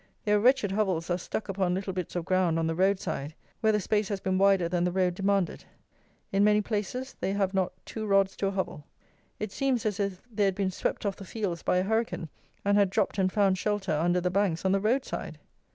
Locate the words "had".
10.45-10.55, 12.79-12.89